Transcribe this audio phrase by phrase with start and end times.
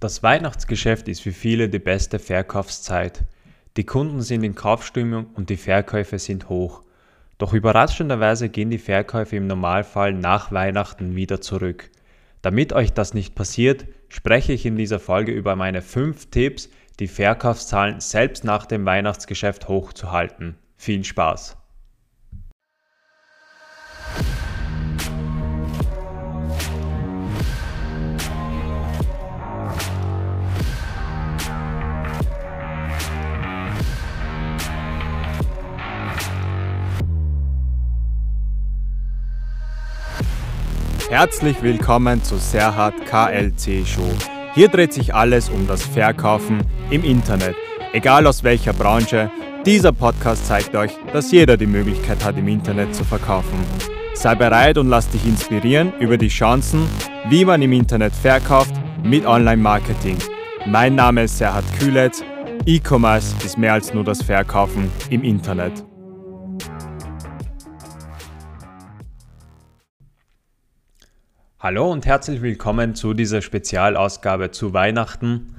[0.00, 3.24] Das Weihnachtsgeschäft ist für viele die beste Verkaufszeit.
[3.76, 6.82] Die Kunden sind in Kaufstimmung und die Verkäufe sind hoch.
[7.36, 11.90] Doch überraschenderweise gehen die Verkäufe im Normalfall nach Weihnachten wieder zurück.
[12.42, 17.08] Damit euch das nicht passiert, spreche ich in dieser Folge über meine 5 Tipps, die
[17.08, 20.54] Verkaufszahlen selbst nach dem Weihnachtsgeschäft hochzuhalten.
[20.76, 21.57] Viel Spaß!
[41.10, 44.12] Herzlich willkommen zu Serhat KLC Show.
[44.54, 47.56] Hier dreht sich alles um das Verkaufen im Internet.
[47.94, 49.30] Egal aus welcher Branche,
[49.64, 53.58] dieser Podcast zeigt euch, dass jeder die Möglichkeit hat, im Internet zu verkaufen.
[54.12, 56.86] Sei bereit und lass dich inspirieren über die Chancen,
[57.30, 60.18] wie man im Internet verkauft mit Online-Marketing.
[60.66, 62.22] Mein Name ist Serhat Kühletz.
[62.66, 65.72] E-Commerce ist mehr als nur das Verkaufen im Internet.
[71.60, 75.56] Hallo und herzlich willkommen zu dieser Spezialausgabe zu Weihnachten.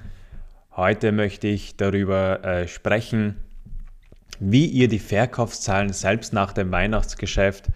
[0.73, 3.35] Heute möchte ich darüber äh, sprechen,
[4.39, 7.67] wie ihr die Verkaufszahlen selbst nach dem Weihnachtsgeschäft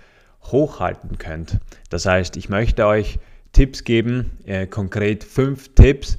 [0.41, 1.59] hochhalten könnt.
[1.89, 3.19] Das heißt, ich möchte euch
[3.51, 6.17] Tipps geben, äh, konkret fünf Tipps,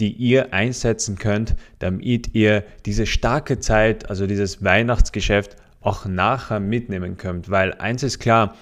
[0.00, 7.16] die ihr einsetzen könnt, damit ihr diese starke Zeit, also dieses Weihnachtsgeschäft, auch nachher mitnehmen
[7.16, 7.48] könnt.
[7.48, 8.54] Weil eins ist klar,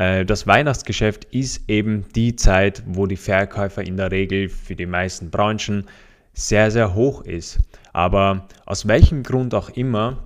[0.00, 5.30] das Weihnachtsgeschäft ist eben die Zeit, wo die Verkäufer in der Regel für die meisten
[5.30, 5.84] Branchen
[6.32, 7.58] sehr, sehr hoch ist.
[7.92, 10.16] Aber aus welchem Grund auch immer,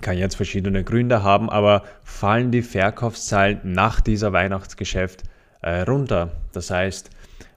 [0.00, 5.24] kann jetzt verschiedene Gründe haben, aber fallen die Verkaufszahlen nach dieser Weihnachtsgeschäft
[5.62, 6.30] äh, runter.
[6.52, 7.10] Das heißt,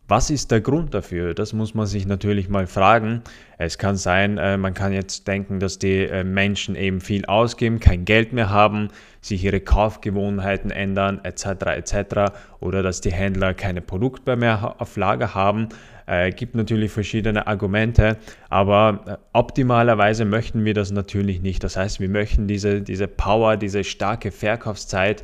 [0.08, 1.34] was ist der Grund dafür?
[1.34, 3.24] Das muss man sich natürlich mal fragen.
[3.58, 7.80] Es kann sein, äh, man kann jetzt denken, dass die äh, Menschen eben viel ausgeben,
[7.82, 8.88] kein Geld mehr haben,
[9.20, 11.46] sich ihre Kaufgewohnheiten ändern, etc.
[11.76, 12.32] etc.
[12.62, 15.68] Oder dass die Händler keine Produkte mehr auf Lager haben.
[16.06, 18.16] Es äh, gibt natürlich verschiedene Argumente,
[18.50, 21.66] aber optimalerweise möchten wir das natürlich nicht.
[21.66, 25.24] Das heißt, wir möchten diese, diese Power, diese starke Verkaufszeit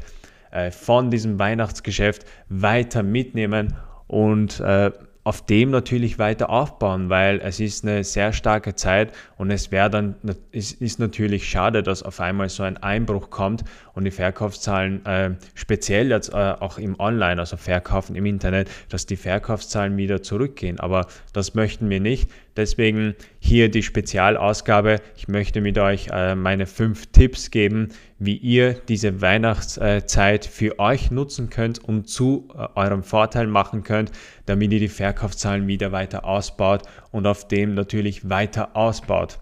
[0.69, 3.73] von diesem Weihnachtsgeschäft weiter mitnehmen
[4.07, 4.91] und äh,
[5.25, 9.89] auf dem natürlich weiter aufbauen, weil es ist eine sehr starke Zeit und es wäre
[9.89, 10.15] dann,
[10.51, 13.63] es ist natürlich schade, dass auf einmal so ein Einbruch kommt
[13.93, 19.05] und die Verkaufszahlen, äh, speziell jetzt äh, auch im Online, also Verkaufen im Internet, dass
[19.05, 20.79] die Verkaufszahlen wieder zurückgehen.
[20.79, 22.29] Aber das möchten wir nicht.
[22.55, 24.97] Deswegen hier die Spezialausgabe.
[25.15, 31.09] Ich möchte mit euch äh, meine fünf Tipps geben, wie ihr diese Weihnachtszeit für euch
[31.09, 34.11] nutzen könnt und zu äh, eurem Vorteil machen könnt,
[34.45, 39.39] damit ihr die Verkaufszahlen wieder weiter ausbaut und auf dem natürlich weiter ausbaut.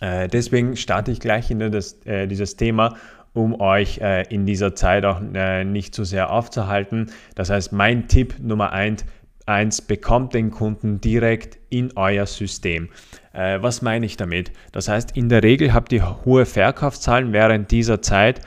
[0.00, 2.96] Äh, deswegen starte ich gleich in das, dieses Thema
[3.34, 4.00] um euch
[4.30, 7.12] in dieser Zeit auch nicht zu sehr aufzuhalten.
[7.36, 9.04] Das heißt, mein Tipp Nummer eins
[9.48, 12.88] 1 bekommt den Kunden direkt in euer System.
[13.32, 14.52] Äh, was meine ich damit?
[14.72, 18.40] Das heißt, in der Regel habt ihr hohe Verkaufszahlen während dieser Zeit.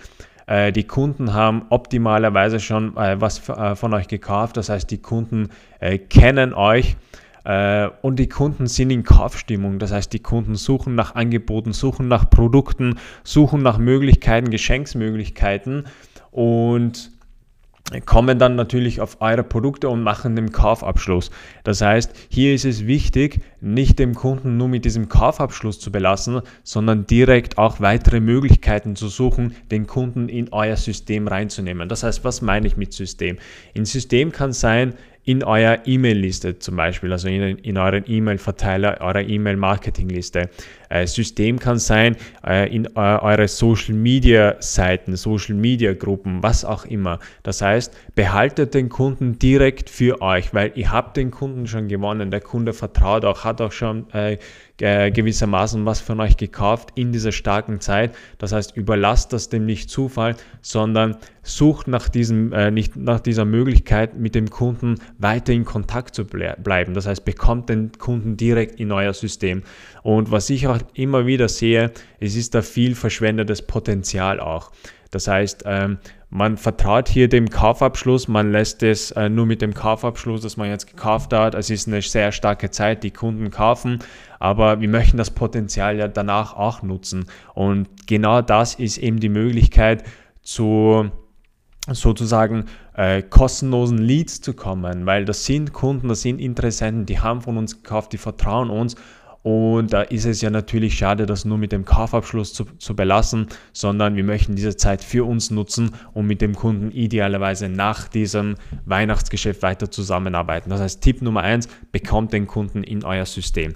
[0.48, 4.58] Äh, die Kunden haben optimalerweise schon äh, was äh, von euch gekauft.
[4.58, 6.96] Das heißt, die Kunden äh, kennen euch.
[7.44, 9.80] Äh, und die Kunden sind in Kaufstimmung.
[9.80, 15.86] Das heißt, die Kunden suchen nach Angeboten, suchen nach Produkten, suchen nach Möglichkeiten, Geschenksmöglichkeiten.
[16.32, 17.12] Und
[18.00, 21.30] kommen dann natürlich auf eure Produkte und machen den Kaufabschluss.
[21.64, 26.42] Das heißt, hier ist es wichtig, nicht dem Kunden nur mit diesem Kaufabschluss zu belassen,
[26.64, 31.90] sondern direkt auch weitere Möglichkeiten zu suchen, den Kunden in euer System reinzunehmen.
[31.90, 33.38] Das heißt, was meine ich mit System?
[33.74, 34.94] In System kann sein,
[35.24, 40.50] in eurer E-Mail-Liste zum Beispiel, also in, in euren E-Mail-Verteiler, eurer E-Mail-Marketing-Liste.
[40.92, 47.20] Äh, System kann sein äh, in äh, eure Social-Media-Seiten, Social-Media-Gruppen, was auch immer.
[47.44, 52.30] Das heißt, behaltet den Kunden direkt für euch, weil ihr habt den Kunden schon gewonnen.
[52.30, 54.08] Der Kunde vertraut auch, hat auch schon
[54.78, 58.16] gewissermaßen was von euch gekauft in dieser starken Zeit.
[58.40, 64.18] Das heißt, überlasst das dem nicht Zufall, sondern sucht nach, diesem, nicht nach dieser Möglichkeit,
[64.18, 66.96] mit dem Kunden weiter in Kontakt zu ble bleiben.
[66.96, 69.62] Das heißt, bekommt den Kunden direkt in euer System.
[70.02, 74.72] Und was ich auch immer wieder sehe, es ist da viel verschwendetes Potenzial auch.
[75.12, 76.00] Das heißt, ähm,
[76.30, 80.70] man vertraut hier dem Kaufabschluss, man lässt es äh, nur mit dem Kaufabschluss, dass man
[80.70, 81.54] jetzt gekauft hat.
[81.54, 84.00] Es ist eine sehr starke Zeit, die Kunden kaufen,
[84.40, 87.26] aber wir möchten das Potenzial ja danach auch nutzen.
[87.54, 90.06] Und genau das ist eben die Möglichkeit
[90.42, 91.12] zu
[91.90, 97.42] sozusagen äh, kostenlosen Leads zu kommen, weil das sind Kunden, das sind Interessenten, die haben
[97.42, 98.96] von uns gekauft, die vertrauen uns
[99.44, 103.48] und da ist es ja natürlich schade, das nur mit dem Kaufabschluss zu, zu, belassen,
[103.74, 108.56] sondern wir möchten diese Zeit für uns nutzen und mit dem Kunden idealerweise nach diesem
[108.86, 110.70] Weihnachtsgeschäft weiter zusammenarbeiten.
[110.70, 113.74] Das heißt, Tipp Nummer eins, bekommt den Kunden in euer System.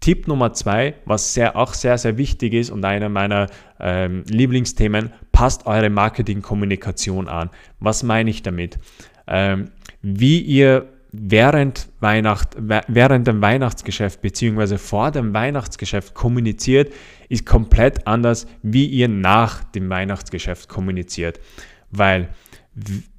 [0.00, 3.46] Tipp Nummer zwei, was sehr, auch sehr, sehr wichtig ist und einer meiner
[3.80, 7.48] ähm, Lieblingsthemen, passt eure Marketingkommunikation an.
[7.80, 8.78] Was meine ich damit?
[9.26, 9.70] Ähm,
[10.02, 10.86] wie ihr
[11.18, 12.56] während, Weihnacht,
[12.88, 14.78] während dem Weihnachtsgeschäft bzw.
[14.78, 16.92] vor dem Weihnachtsgeschäft kommuniziert,
[17.28, 21.40] ist komplett anders, wie ihr nach dem Weihnachtsgeschäft kommuniziert.
[21.90, 22.28] Weil,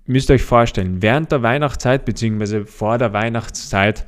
[0.05, 2.65] müsst ihr euch vorstellen, während der Weihnachtszeit bzw.
[2.65, 4.05] vor der Weihnachtszeit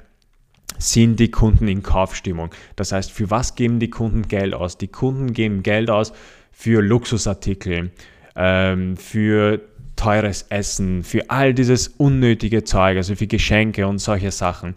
[0.77, 2.51] sind die Kunden in Kaufstimmung.
[2.75, 4.77] Das heißt, für was geben die Kunden Geld aus?
[4.77, 6.13] Die Kunden geben Geld aus
[6.51, 7.91] für Luxusartikel,
[8.35, 9.61] ähm, für
[9.99, 14.75] teures Essen, für all dieses unnötige Zeug, also für Geschenke und solche Sachen.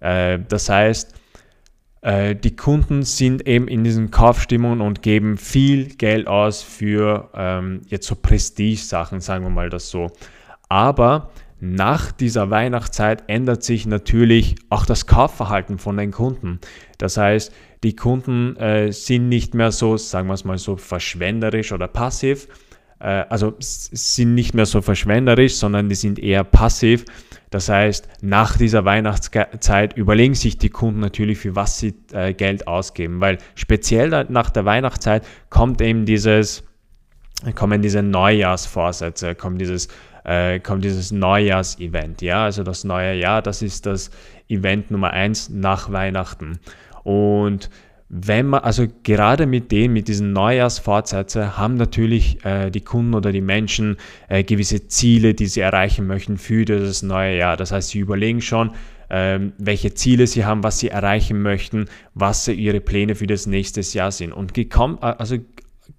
[0.00, 1.14] Äh, das heißt,
[2.02, 7.82] äh, die Kunden sind eben in diesen Kaufstimmungen und geben viel Geld aus für ähm,
[7.88, 10.10] jetzt so Prestige-Sachen, sagen wir mal das so.
[10.68, 11.30] Aber
[11.60, 16.58] nach dieser Weihnachtszeit ändert sich natürlich auch das Kaufverhalten von den Kunden.
[16.98, 17.52] Das heißt,
[17.84, 22.48] die Kunden äh, sind nicht mehr so, sagen wir es mal so, verschwenderisch oder passiv,
[23.06, 27.04] also sind nicht mehr so verschwenderisch, sondern die sind eher passiv.
[27.50, 32.66] Das heißt, nach dieser Weihnachtszeit überlegen sich die Kunden natürlich, für was sie äh, Geld
[32.66, 36.64] ausgeben, weil speziell nach der Weihnachtszeit kommt eben dieses,
[37.54, 39.88] kommen diese Neujahrsvorsätze, kommt dieses,
[40.24, 42.22] äh, kommt dieses Neujahrsevent.
[42.22, 44.10] Ja, also das neue Jahr, das ist das
[44.48, 46.58] Event Nummer eins nach Weihnachten.
[47.04, 47.70] Und
[48.08, 53.32] wenn man, also gerade mit denen, mit diesen Neujahrsfortsätzen, haben natürlich äh, die Kunden oder
[53.32, 53.96] die Menschen
[54.28, 57.56] äh, gewisse Ziele, die sie erreichen möchten für das neue Jahr.
[57.56, 58.70] Das heißt, sie überlegen schon,
[59.10, 63.80] ähm, welche Ziele sie haben, was sie erreichen möchten, was ihre Pläne für das nächste
[63.80, 64.32] Jahr sind.
[64.32, 65.38] Und gekommen, äh, also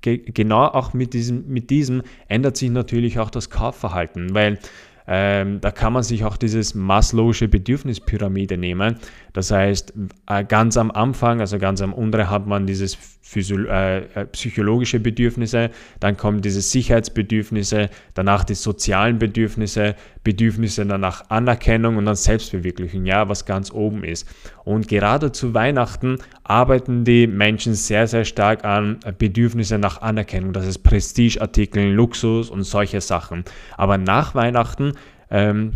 [0.02, 4.60] ge genau auch mit diesem, mit diesem ändert sich natürlich auch das Kaufverhalten, weil
[5.08, 8.98] ähm, da kann man sich auch dieses Maslow'sche Bedürfnispyramide nehmen.
[9.36, 9.94] Das heißt,
[10.30, 12.98] äh, ganz am Anfang, also ganz am unteren hat man dieses
[13.36, 21.98] äh, äh, psychologische Bedürfnisse, dann kommen diese Sicherheitsbedürfnisse, danach die sozialen Bedürfnisse, Bedürfnisse danach Anerkennung
[21.98, 24.26] und dann Selbstverwirklichung, ja, was ganz oben ist.
[24.64, 30.66] Und gerade zu Weihnachten arbeiten die Menschen sehr, sehr stark an Bedürfnisse nach Anerkennung, das
[30.66, 33.44] ist Prestigeartikel, Luxus und solche Sachen.
[33.76, 34.94] Aber nach Weihnachten
[35.30, 35.74] ähm,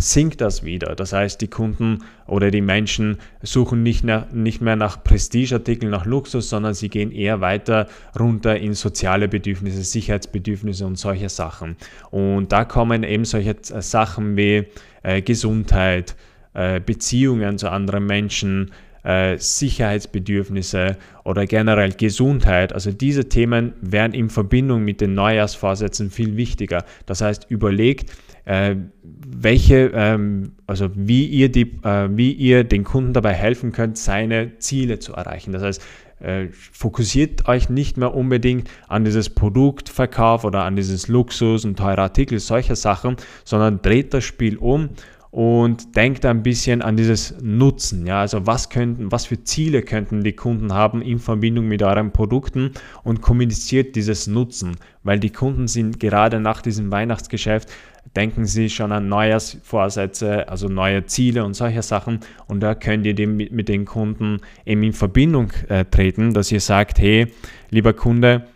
[0.00, 0.94] sinkt das wieder.
[0.96, 6.06] Das heißt, die Kunden oder die Menschen suchen nicht, nach, nicht mehr nach Prestigeartikeln, nach
[6.06, 7.86] Luxus, sondern sie gehen eher weiter
[8.18, 11.76] runter in soziale Bedürfnisse, Sicherheitsbedürfnisse und solche Sachen.
[12.10, 14.66] Und da kommen eben solche Sachen wie
[15.02, 16.16] äh, Gesundheit,
[16.54, 22.72] äh, Beziehungen zu anderen Menschen, äh, Sicherheitsbedürfnisse oder generell Gesundheit.
[22.72, 26.84] Also diese Themen werden in Verbindung mit den Neujahrsvorsätzen viel wichtiger.
[27.06, 28.10] Das heißt, überlegt,
[28.50, 33.96] äh, welche, ähm, also wie ihr, die, äh, wie ihr den Kunden dabei helfen könnt,
[33.96, 35.52] seine Ziele zu erreichen.
[35.52, 35.82] Das heißt,
[36.18, 42.02] äh, fokussiert euch nicht mehr unbedingt an dieses Produktverkauf oder an dieses Luxus und teure
[42.02, 44.90] Artikel, solche Sachen, sondern dreht das Spiel um
[45.30, 48.04] und denkt ein bisschen an dieses Nutzen.
[48.04, 52.10] Ja, also was könnten, was für Ziele könnten die Kunden haben in Verbindung mit euren
[52.10, 52.72] Produkten
[53.04, 57.68] und kommuniziert dieses Nutzen, weil die Kunden sind gerade nach diesem Weihnachtsgeschäft
[58.16, 62.20] denken sie schon an Neujahrsvorsätze, also neue Ziele und solche Sachen.
[62.46, 66.60] Und da könnt ihr mit, mit den Kunden eben in Verbindung äh, treten, dass ihr
[66.60, 67.32] sagt, hey,
[67.70, 68.46] lieber Kunde,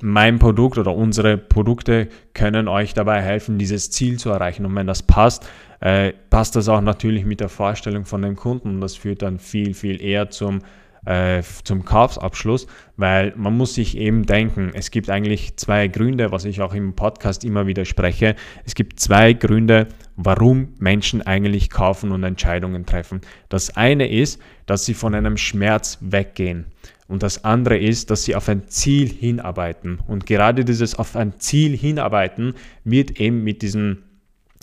[0.00, 4.64] mein Produkt oder unsere Produkte können euch dabei helfen, dieses Ziel zu erreichen.
[4.64, 5.46] Und wenn das passt,
[5.80, 8.68] äh, passt das auch natürlich mit der Vorstellung von dem Kunden.
[8.70, 10.60] Und das führt dann viel, viel eher zum,
[11.04, 12.66] äh, zum Kaufsabschluss,
[12.96, 16.94] weil man muss sich eben denken, es gibt eigentlich zwei Gründe, was ich auch im
[16.94, 18.36] Podcast immer wieder spreche.
[18.64, 23.20] Es gibt zwei Gründe, warum Menschen eigentlich kaufen und Entscheidungen treffen.
[23.48, 26.66] Das eine ist, dass sie von einem Schmerz weggehen.
[27.08, 29.98] Und das andere ist, dass sie auf ein Ziel hinarbeiten.
[30.06, 32.54] Und gerade dieses auf ein Ziel hinarbeiten
[32.84, 34.04] wird eben mit diesem,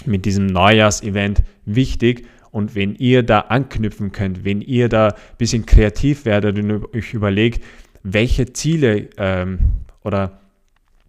[0.05, 2.25] mit diesem Neujahrsevent wichtig.
[2.51, 7.13] Und wenn ihr da anknüpfen könnt, wenn ihr da ein bisschen kreativ werdet und euch
[7.13, 7.63] überlegt,
[8.03, 9.59] welche Ziele ähm,
[10.03, 10.39] oder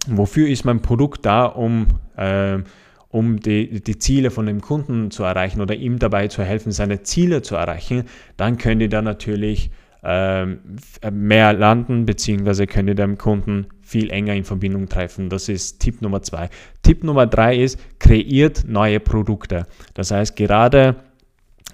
[0.07, 2.59] wofür ist mein Produkt da, um, äh,
[3.09, 7.03] um die, die Ziele von dem Kunden zu erreichen oder ihm dabei zu helfen, seine
[7.03, 8.05] Ziele zu erreichen,
[8.37, 9.71] dann könnt ihr da natürlich
[10.03, 10.61] ähm,
[11.13, 15.29] mehr landen, beziehungsweise könnt ihr dem Kunden viel enger in Verbindung treffen.
[15.29, 16.49] Das ist Tipp Nummer zwei.
[16.83, 19.67] Tipp Nummer drei ist, kreiert neue Produkte.
[19.95, 20.97] Das heißt, gerade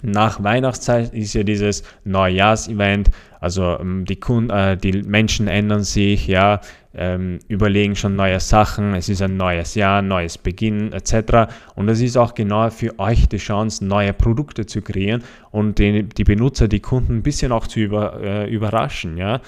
[0.03, 3.11] nach Weihnachtszeit ist ja dieses Neujahrsevent,
[3.41, 6.61] also ähm, die, Kunden, äh, die Menschen ändern sich, ja,
[6.95, 11.53] ähm, überlegen schon neue Sachen, es ist ein neues Jahr, neues Beginn etc.
[11.75, 16.05] Und es ist auch genau für euch die Chance, neue Produkte zu kreieren und die,
[16.05, 19.41] die Benutzer, die Kunden ein bisschen auch zu über, äh, überraschen, ja.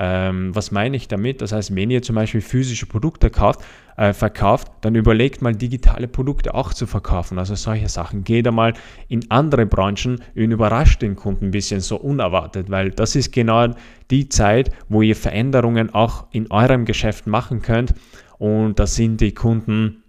[0.00, 1.42] Ähm, was meine ich damit?
[1.42, 3.60] Das heißt, wenn ihr zum Beispiel physische Produkte kauft,
[3.96, 7.36] äh, verkauft, dann überlegt mal digitale Produkte auch zu verkaufen.
[7.38, 8.22] Also solche Sachen.
[8.22, 8.74] Geht einmal
[9.08, 13.74] in andere Branchen und überrascht den Kunden ein bisschen so unerwartet, weil das ist genau
[14.12, 17.92] die Zeit, wo ihr Veränderungen auch in eurem Geschäft machen könnt.
[18.38, 20.04] Und da sind die Kunden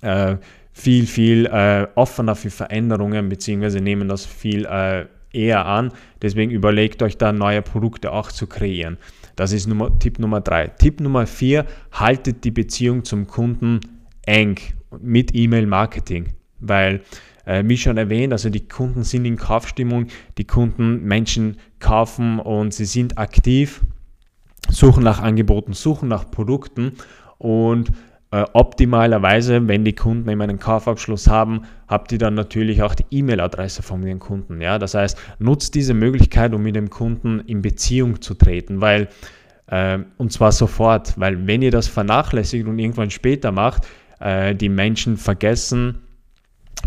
[0.00, 0.36] äh,
[0.72, 5.92] viel, viel äh, offener für Veränderungen, beziehungsweise nehmen das viel äh, eher an.
[6.20, 8.98] Deswegen überlegt euch da neue Produkte auch zu kreieren.
[9.36, 10.68] Das ist Nummer, Tipp Nummer drei.
[10.68, 13.80] Tipp Nummer vier, haltet die Beziehung zum Kunden
[14.26, 14.58] eng
[15.00, 17.02] mit E-Mail-Marketing, weil
[17.44, 20.06] äh, wie schon erwähnt, also die Kunden sind in Kaufstimmung,
[20.38, 23.80] die Kunden, Menschen kaufen und sie sind aktiv,
[24.68, 26.92] suchen nach Angeboten, suchen nach Produkten
[27.38, 27.90] und
[28.32, 33.04] äh, optimalerweise, wenn die Kunden eben einen Kaufabschluss haben, habt ihr dann natürlich auch die
[33.10, 34.60] E-Mail-Adresse von den Kunden.
[34.62, 34.78] Ja?
[34.78, 39.08] Das heißt, nutzt diese Möglichkeit, um mit dem Kunden in Beziehung zu treten, weil
[39.66, 43.86] äh, und zwar sofort, weil wenn ihr das vernachlässigt und irgendwann später macht,
[44.18, 45.98] äh, die Menschen vergessen,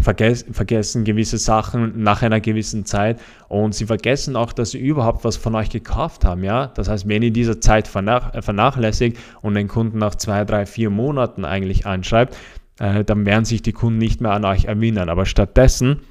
[0.01, 5.23] vergessen, vergessen gewisse Sachen nach einer gewissen Zeit und sie vergessen auch, dass sie überhaupt
[5.23, 6.43] was von euch gekauft haben.
[6.43, 6.67] Ja?
[6.67, 10.65] Das heißt, wenn ihr diese Zeit vernach, äh, vernachlässigt und den Kunden nach zwei, drei,
[10.65, 12.37] vier Monaten eigentlich anschreibt,
[12.79, 15.09] äh, dann werden sich die Kunden nicht mehr an euch erinnern.
[15.09, 16.01] Aber stattdessen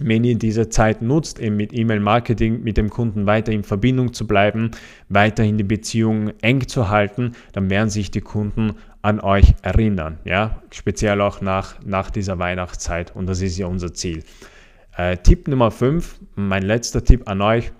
[0.00, 4.26] wenn ihr diese Zeit nutzt, eben mit E-Mail-Marketing mit dem Kunden weiter in Verbindung zu
[4.26, 4.70] bleiben,
[5.08, 10.18] weiterhin die Beziehung eng zu halten, dann werden sich die Kunden an euch erinnern.
[10.24, 10.62] Ja?
[10.70, 14.22] Speziell auch nach, nach dieser Weihnachtszeit und das ist ja unser Ziel.
[14.96, 17.72] Äh, Tipp Nummer 5, mein letzter Tipp an euch,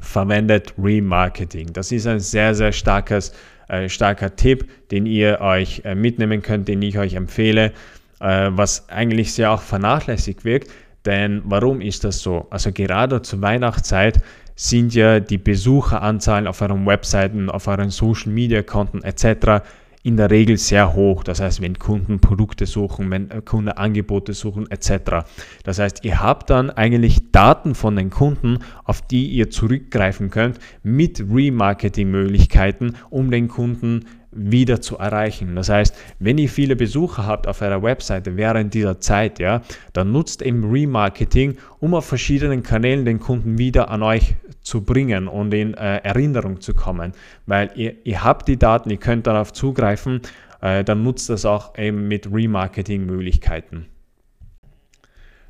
[0.00, 1.72] verwendet Remarketing.
[1.72, 3.32] Das ist ein sehr, sehr starkes,
[3.68, 7.72] äh, starker Tipp, den ihr euch äh, mitnehmen könnt, den ich euch empfehle,
[8.20, 10.70] äh, was eigentlich sehr auch vernachlässigt wirkt.
[11.04, 12.46] Denn warum ist das so?
[12.50, 14.20] Also gerade zur Weihnachtszeit
[14.54, 19.62] sind ja die Besucheranzahlen auf euren Webseiten, auf euren Social Media Konten etc
[20.02, 21.24] in der Regel sehr hoch.
[21.24, 25.26] Das heißt, wenn Kunden Produkte suchen, wenn Kunden Angebote suchen etc.
[25.64, 30.58] Das heißt, ihr habt dann eigentlich Daten von den Kunden, auf die ihr zurückgreifen könnt
[30.82, 34.04] mit Remarketing-Möglichkeiten, um den Kunden
[34.38, 35.56] wieder zu erreichen.
[35.56, 40.12] Das heißt, wenn ihr viele Besucher habt auf eurer Webseite während dieser Zeit, ja, dann
[40.12, 45.52] nutzt eben Remarketing, um auf verschiedenen Kanälen den Kunden wieder an euch zu bringen und
[45.54, 47.12] in äh, Erinnerung zu kommen,
[47.46, 50.20] weil ihr, ihr habt die Daten, ihr könnt darauf zugreifen,
[50.60, 53.86] äh, dann nutzt das auch eben mit Remarketing-Möglichkeiten.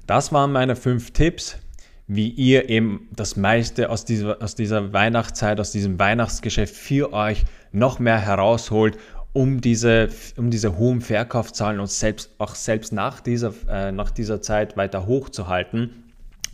[0.07, 1.59] Das waren meine fünf Tipps,
[2.09, 7.45] wie ihr eben das meiste aus dieser, aus dieser Weihnachtszeit, aus diesem Weihnachtsgeschäft für euch
[7.71, 8.99] noch mehr herausholt,
[9.35, 14.41] um diese, um diese hohen Verkaufszahlen und selbst, auch selbst nach dieser, äh, nach dieser
[14.41, 16.05] Zeit weiter hochzuhalten.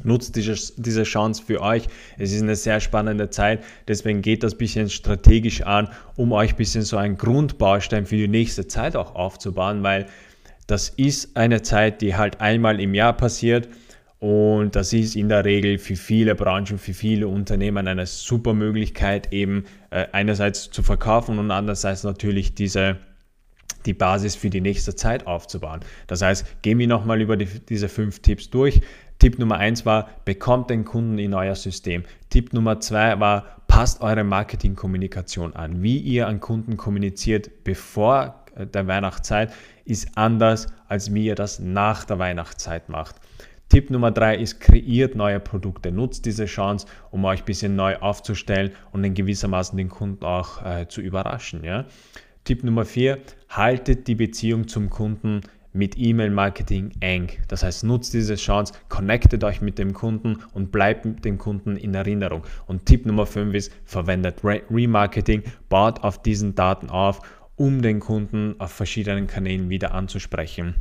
[0.03, 1.87] Nutzt diese, diese Chance für euch.
[2.19, 6.55] Es ist eine sehr spannende Zeit, deswegen geht das ein bisschen strategisch an, um euch
[6.55, 10.07] ein bisschen so einen Grundbaustein für die nächste Zeit auch aufzubauen, weil
[10.67, 13.69] das ist eine Zeit, die halt einmal im Jahr passiert
[14.25, 19.35] und das ist in der Regel für viele Branchen, für viele Unternehmen eine super Möglichkeit,
[19.35, 22.97] eben äh, einerseits zu verkaufen und andererseits natürlich diese,
[23.85, 25.81] die Basis für die nächste Zeit aufzubauen.
[26.07, 28.81] Das heißt, gehen wir nochmal über die, diese fünf Tipps durch.
[29.19, 32.05] Tipp Nummer eins war, bekommt den Kunden in euer System.
[32.31, 35.83] Tipp Nummer zwei war, passt eure Marketingkommunikation an.
[35.83, 39.53] Wie ihr an Kunden kommuniziert, bevor äh, der Weihnachtszeit,
[39.85, 43.17] ist anders, als wie ihr das nach der Weihnachtszeit macht.
[43.75, 45.91] Tipp Nummer drei ist, kreiert neue Produkte.
[45.91, 50.65] Nutzt diese Chance, um euch ein bisschen neu aufzustellen und in gewissermaßen den Kunden auch
[50.65, 51.65] äh, zu überraschen.
[51.65, 51.85] Ja?
[52.45, 55.41] Tipp Nummer vier, haltet die Beziehung zum Kunden
[55.73, 57.31] mit E-Mail-Marketing eng.
[57.49, 61.77] Das heißt, nutzt diese Chance, connectet euch mit dem Kunden und bleibt mit dem Kunden
[61.77, 62.45] in Erinnerung.
[62.69, 67.23] Und Tipp Nummer 5 ist, verwendet Remarketing, baut auf diesen Daten auf,
[67.57, 70.77] um den Kunden auf verschiedenen Kanälen wieder anzusprechen.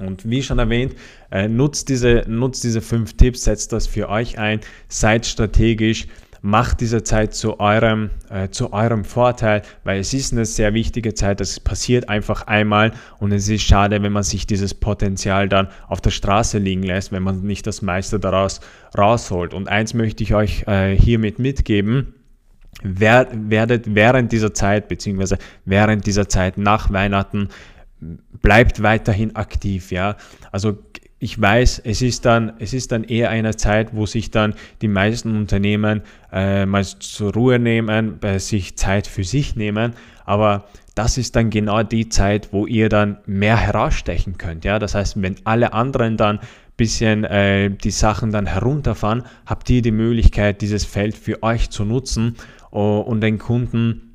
[0.00, 0.94] Und wie schon erwähnt,
[1.30, 6.06] äh, nutzt, diese, nutzt diese fünf Tipps, setzt das für euch ein, seid strategisch,
[6.42, 11.14] macht diese Zeit zu eurem, äh, zu eurem Vorteil, weil es ist eine sehr wichtige
[11.14, 15.68] Zeit, das passiert einfach einmal und es ist schade, wenn man sich dieses Potenzial dann
[15.88, 18.60] auf der Straße liegen lässt, wenn man nicht das meiste daraus
[18.96, 19.52] rausholt.
[19.52, 22.14] Und eins möchte ich euch äh, hiermit mitgeben,
[22.82, 27.48] werdet während dieser Zeit, beziehungsweise während dieser Zeit nach Weihnachten,
[28.42, 30.16] bleibt weiterhin aktiv, ja.
[30.52, 30.78] Also
[31.18, 34.88] ich weiß, es ist dann, es ist dann eher eine Zeit, wo sich dann die
[34.88, 36.00] meisten Unternehmen
[36.32, 39.92] äh, mal zur Ruhe nehmen, bei sich Zeit für sich nehmen,
[40.24, 40.64] aber
[40.94, 44.64] das ist dann genau die Zeit, wo ihr dann mehr herausstechen könnt.
[44.64, 44.78] Ja?
[44.78, 46.40] Das heißt, wenn alle anderen dann
[46.80, 51.84] bisschen äh, die Sachen dann herunterfahren, habt ihr die Möglichkeit, dieses Feld für euch zu
[51.84, 52.36] nutzen
[52.72, 54.09] uh, und den Kunden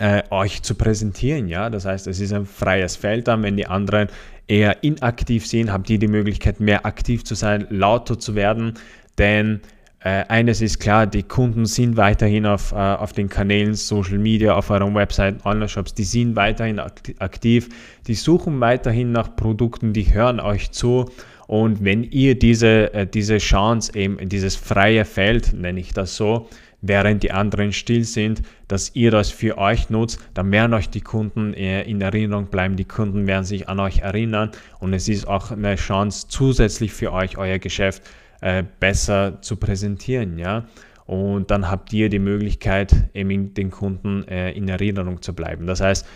[0.00, 1.46] äh, euch zu präsentieren.
[1.46, 1.70] Ja?
[1.70, 4.08] Das heißt, es ist ein freies Feld dann, wenn die anderen
[4.48, 8.74] eher inaktiv sind, habt ihr die Möglichkeit, mehr aktiv zu sein, lauter zu werden,
[9.18, 9.60] denn
[10.02, 14.56] äh, eines ist klar, die Kunden sind weiterhin auf, äh, auf den Kanälen Social Media,
[14.56, 17.68] auf euren Webseiten, Online-Shops, die sind weiterhin aktiv,
[18.06, 21.10] die suchen weiterhin nach Produkten, die hören euch zu
[21.46, 26.48] und wenn ihr diese, äh, diese Chance, eben dieses freie Feld, nenne ich das so,
[26.82, 31.00] während die anderen still sind, dass ihr das für euch nutzt, dann werden euch die
[31.00, 35.50] Kunden in Erinnerung bleiben, die Kunden werden sich an euch erinnern und es ist auch
[35.50, 38.02] eine Chance zusätzlich für euch, euer Geschäft
[38.40, 40.64] äh, besser zu präsentieren, ja.
[41.06, 45.66] Und dann habt ihr die Möglichkeit, eben den Kunden äh, in Erinnerung zu bleiben.
[45.66, 46.06] Das heißt,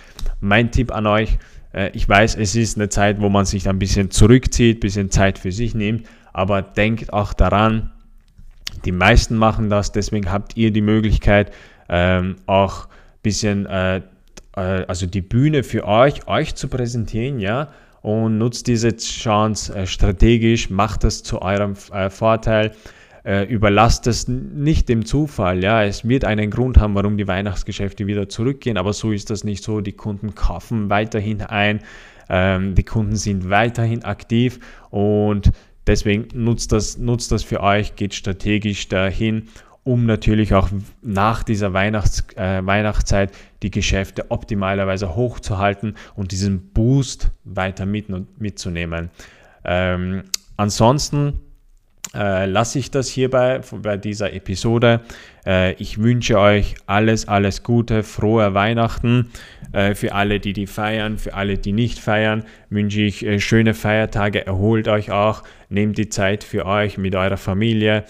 [0.41, 1.37] mein Tipp an euch,
[1.73, 5.11] äh, ich weiß, es ist eine Zeit, wo man sich ein bisschen zurückzieht, ein bisschen
[5.11, 7.91] Zeit für sich nimmt, aber denkt auch daran,
[8.85, 11.53] die meisten machen das, deswegen habt ihr die Möglichkeit,
[11.89, 12.91] ähm, auch ein
[13.23, 13.97] bisschen, äh,
[14.57, 17.69] äh, also die Bühne für euch, euch zu präsentieren, ja,
[18.03, 22.73] und nutzt diese Chance äh, strategisch, macht das zu eurem äh, Vorteil.
[23.25, 25.65] Äh, überlasst es nicht dem Zufall.
[25.65, 29.45] Ja, es wird einen Grund haben, warum die Weihnachtsgeschäfte wieder zurückgehen, aber so ist das
[29.45, 29.81] nicht so.
[29.81, 31.81] Die Kunden kaufen weiterhin ein,
[32.29, 34.59] ähm, die Kunden sind weiterhin aktiv
[34.91, 35.53] und
[35.87, 39.49] Deswegen nutzt das, nutzt das für euch, geht strategisch dahin,
[39.85, 40.71] um natürlich auch
[41.03, 48.07] nach dieser Weihnachts, äh, Weihnachtszeit die Geschäfte optimalerweise hochzuhalten und diesen Boost weiter mit,
[48.41, 49.11] mitzunehmen.
[49.65, 50.23] Ähm,
[50.57, 51.41] ansonsten
[52.15, 55.01] äh, lasse ich das hierbei bei dieser Episode.
[55.45, 59.31] Äh, ich wünsche euch alles, alles Gute, frohe Weihnachten.
[59.75, 63.75] Äh, für alle, die die feiern, für alle, die nicht feiern, wünsche ich äh, schöne
[63.75, 64.47] Feiertage.
[64.47, 68.05] Erholt euch auch, nehmt die Zeit für euch mit eurer Familie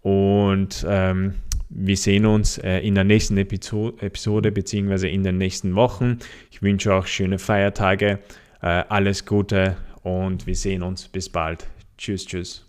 [0.00, 1.34] und ähm,
[1.70, 5.12] wir sehen uns äh, in der nächsten Episode, Episode bzw.
[5.12, 6.18] in den nächsten Wochen.
[6.52, 8.20] Ich wünsche euch schöne Feiertage,
[8.62, 11.08] äh, alles Gute und wir sehen uns.
[11.08, 11.66] Bis bald.
[11.98, 12.64] Tschüss, tschüss.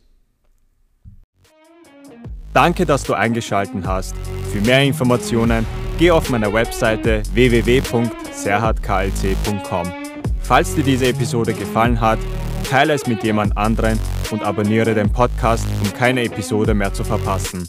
[2.52, 4.16] Danke, dass du eingeschaltet hast.
[4.52, 5.68] Für mehr Informationen
[6.00, 9.88] geh auf meiner Webseite www.serhatklc.com.
[10.42, 12.20] Falls dir diese Episode gefallen hat,
[12.68, 14.00] teile es mit jemand anderen
[14.32, 17.68] und abonniere den Podcast, um keine Episode mehr zu verpassen.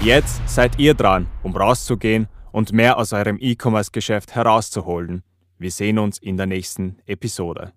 [0.00, 5.22] Jetzt seid ihr dran, um rauszugehen und mehr aus eurem E-Commerce-Geschäft herauszuholen.
[5.58, 7.72] Wir sehen uns in der nächsten Episode.